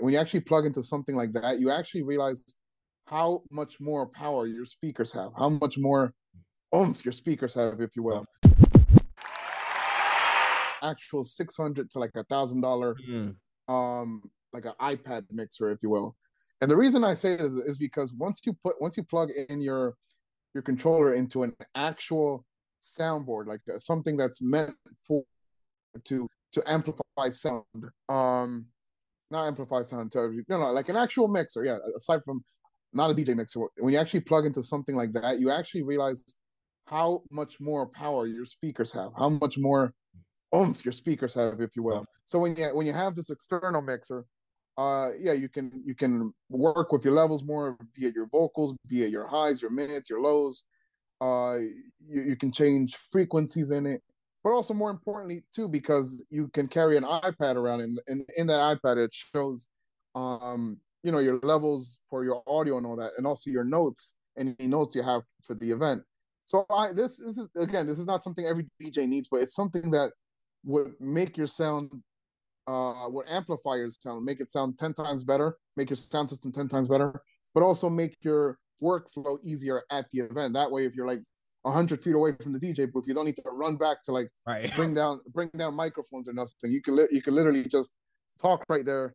[0.00, 2.44] when you actually plug into something like that, you actually realize
[3.06, 6.12] how much more power your speakers have, how much more
[6.74, 8.24] oomph your speakers have, if you will.
[10.82, 13.34] Actual six hundred to like a thousand dollar, Mm.
[13.68, 16.16] um, like an iPad mixer, if you will.
[16.62, 19.60] And the reason I say this is because once you put once you plug in
[19.60, 19.94] your
[20.54, 22.44] your controller into an actual
[22.82, 24.74] soundboard, like uh, something that's meant
[25.06, 25.22] for
[26.04, 27.64] to to amplify sound,
[28.08, 28.64] um,
[29.30, 31.64] not amplify sound, to, no, no, like an actual mixer.
[31.64, 32.44] Yeah, aside from
[32.92, 36.24] not a DJ mixer, when you actually plug into something like that, you actually realize
[36.86, 39.94] how much more power your speakers have, how much more
[40.54, 42.04] oomph your speakers have, if you will.
[42.24, 44.24] So when you when you have this external mixer,
[44.76, 48.74] uh, yeah, you can you can work with your levels more, be it your vocals,
[48.88, 50.64] be it your highs, your mids, your lows.
[51.20, 51.58] Uh,
[52.08, 54.02] you, you can change frequencies in it,
[54.42, 58.46] but also more importantly too, because you can carry an iPad around, and in, in
[58.46, 59.68] that iPad it shows,
[60.14, 64.14] um, you know, your levels for your audio and all that, and also your notes,
[64.38, 66.02] any notes you have for the event.
[66.44, 69.54] So I this, this is again, this is not something every DJ needs, but it's
[69.54, 70.12] something that
[70.64, 71.92] would make your sound
[72.66, 76.52] uh would amplify your sound, make it sound 10 times better, make your sound system
[76.52, 77.22] 10 times better,
[77.54, 80.54] but also make your workflow easier at the event.
[80.54, 81.22] That way, if you're like
[81.62, 84.30] 100 feet away from the DJ booth, you don't need to run back to like
[84.46, 84.70] Right.
[84.76, 86.70] bring down bring down microphones or nothing.
[86.70, 87.94] You can li- you can literally just
[88.40, 89.14] talk right there,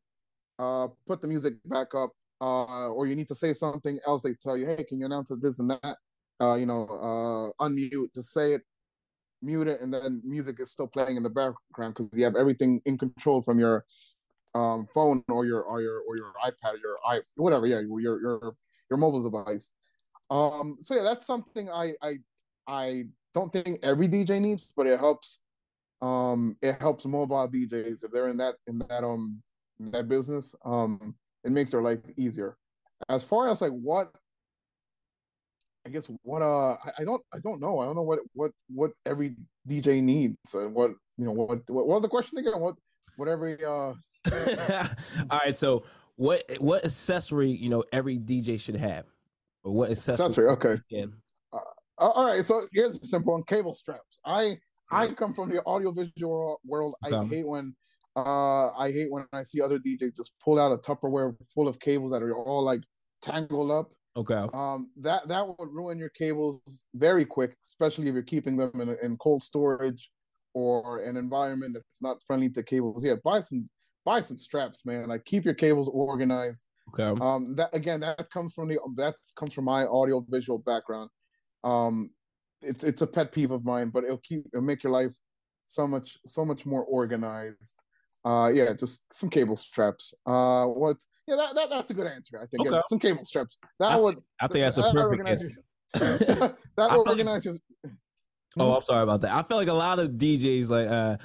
[0.60, 4.22] uh, put the music back up, uh, or you need to say something else.
[4.22, 5.98] They tell you, hey, can you announce this and that?
[6.42, 8.62] Uh, you know, uh, unmute, just say it,
[9.42, 12.82] mute it, and then music is still playing in the background because you have everything
[12.86, 13.86] in control from your
[14.54, 18.22] um phone or your or your or your iPad, or your i whatever, yeah, your
[18.22, 18.56] your
[18.90, 19.72] your mobile device.
[20.30, 22.18] Um, so yeah, that's something I I
[22.68, 25.42] I don't think every DJ needs, but it helps.
[26.02, 29.42] Um, it helps mobile DJs if they're in that in that um
[29.80, 30.56] in that business.
[30.66, 32.58] Um, it makes their life easier.
[33.10, 34.10] As far as like what,
[35.86, 38.52] I guess what uh I, I don't I don't know I don't know what what
[38.74, 39.36] what every
[39.68, 42.60] DJ needs and what you know what what, what was the question again?
[42.60, 42.76] What
[43.18, 43.94] what every uh
[45.30, 45.56] All right.
[45.56, 45.84] So
[46.16, 49.06] what what accessory you know every DJ should have,
[49.64, 50.26] or what accessory?
[50.26, 50.48] accessory?
[50.48, 50.82] Okay.
[50.90, 51.06] Yeah.
[51.98, 54.20] Uh, all right, so here's a simple one: cable straps.
[54.26, 54.58] I
[54.92, 56.96] I come from the audiovisual world.
[57.04, 57.38] I Okay.
[57.38, 57.76] hate when
[58.16, 61.80] uh I hate when I see other DJs just pull out a Tupperware full of
[61.80, 62.82] cables that are all like
[63.22, 63.92] tangled up.
[64.18, 64.48] Okay.
[64.54, 68.96] Um, that that would ruin your cables very quick, especially if you're keeping them in,
[69.02, 70.12] in cold storage
[70.54, 73.04] or an environment that's not friendly to cables.
[73.04, 73.70] Yeah, buy some
[74.06, 75.08] buy some straps, man.
[75.10, 76.66] Like keep your cables organized.
[76.90, 77.20] Okay.
[77.20, 81.10] Um, that again, that comes from the that comes from my audio visual background.
[81.64, 82.12] Um,
[82.62, 85.16] it's it's a pet peeve of mine, but it'll keep it'll make your life
[85.68, 87.80] so much so much more organized.
[88.24, 90.14] Uh, yeah, just some cable straps.
[90.26, 90.98] Uh, what?
[91.28, 92.40] Yeah, that, that that's a good answer.
[92.42, 93.58] I think yeah, some cable straps.
[93.80, 95.44] That I- would I think that's a that perfect organizes-
[95.94, 96.56] answer.
[96.78, 97.56] that feel- organize your
[98.58, 99.34] Oh, I'm sorry about that.
[99.34, 101.18] I feel like a lot of DJs like uh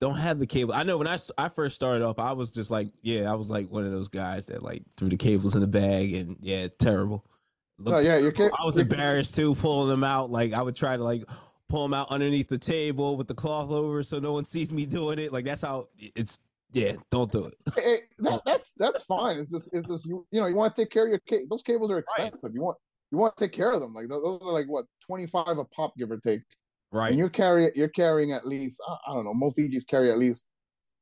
[0.00, 0.74] don't have the cable.
[0.74, 3.48] I know when I, I first started off, I was just like, yeah, I was
[3.50, 6.68] like one of those guys that like threw the cables in the bag and yeah,
[6.78, 7.24] terrible.
[7.78, 10.30] Looked yeah, your ca- I was embarrassed too, pulling them out.
[10.30, 11.24] Like I would try to like
[11.68, 14.86] pull them out underneath the table with the cloth over, so no one sees me
[14.86, 15.32] doing it.
[15.32, 16.40] Like that's how it's.
[16.72, 17.54] Yeah, don't do it.
[17.76, 19.38] Hey, that, that's that's fine.
[19.38, 21.46] It's just it's just you you know you want to take care of your ca-
[21.48, 22.52] those cables are expensive.
[22.52, 22.78] You want
[23.12, 23.94] you want to take care of them.
[23.94, 26.42] Like those are like what twenty five a pop, give or take.
[26.90, 27.08] Right.
[27.08, 27.14] And Right.
[27.18, 30.48] you're carrying you're carrying at least I, I don't know most DJs carry at least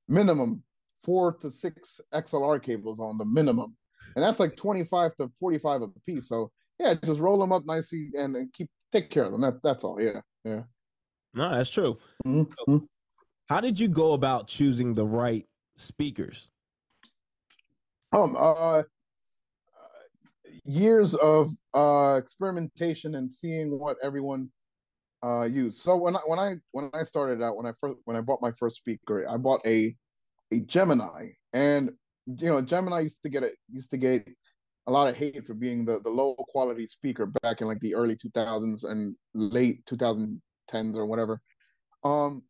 [0.08, 0.62] minimum
[1.02, 3.74] four to six XLR cables on the minimum,
[4.14, 6.28] and that's like twenty five to forty five a piece.
[6.28, 6.50] So
[6.82, 9.40] yeah, just roll them up nicely and, and keep take care of them.
[9.40, 10.00] That, that's all.
[10.00, 10.62] Yeah, yeah.
[11.34, 11.98] No, that's true.
[12.26, 12.86] Mhm.
[13.48, 16.50] How did you go about choosing the right speakers?
[18.12, 18.82] Um, uh,
[20.64, 24.50] years of uh experimentation and seeing what everyone
[25.22, 25.78] uh used.
[25.78, 28.42] So when I when I when I started out, when I first when I bought
[28.42, 29.94] my first speaker, I bought a
[30.52, 31.90] a Gemini, and
[32.26, 34.28] you know Gemini used to get it used to get
[34.86, 37.94] a lot of hate for being the the low quality speaker back in like the
[37.94, 41.40] early 2000s and late 2010s or whatever.
[42.04, 42.42] Um,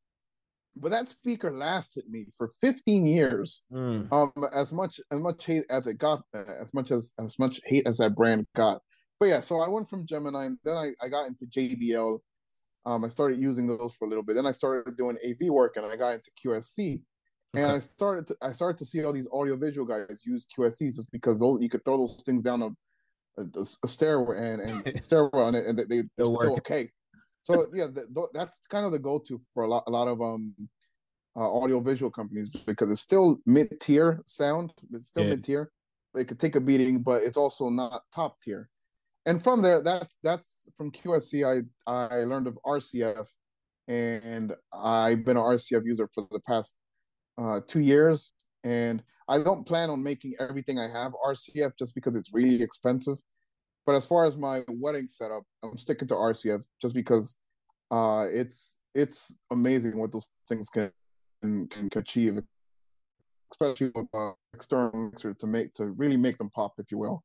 [0.77, 5.65] but that speaker lasted me for 15 years Mm, um as much as much hate
[5.69, 8.81] as it got as much as as much hate as that brand got.
[9.21, 12.21] But yeah so i went from gemini and then i, I got into jbl
[12.87, 14.35] um i started using those for a little bit.
[14.35, 17.01] Then i started doing av work and i got into qsc
[17.55, 21.11] and i started to i started to see all these audiovisual guys use qscs just
[21.11, 25.49] because those you could throw those things down a, a, a stairway and, and stairwell
[25.49, 26.91] and, and they, they're Still still okay
[27.43, 30.21] so yeah th- th- that's kind of the go-to for a lot a lot of
[30.21, 30.55] um
[31.37, 34.73] uh, audiovisual companies because it's still mid tier sound.
[34.93, 35.31] It's still yeah.
[35.31, 35.71] mid tier.
[36.15, 38.69] It could take a beating, but it's also not top tier.
[39.25, 41.65] And from there, that's that's from QSC.
[41.87, 43.29] I I learned of RCF,
[43.89, 46.77] and I've been an RCF user for the past
[47.39, 48.33] uh, two years.
[48.65, 53.19] And I don't plan on making everything I have RCF just because it's really expensive.
[53.85, 57.39] But as far as my wedding setup, I'm sticking to RCF just because
[57.91, 60.91] uh, it's it's amazing what those things can
[61.43, 62.39] can, can achieve,
[63.51, 67.25] especially with uh, external mixer to make to really make them pop, if you will.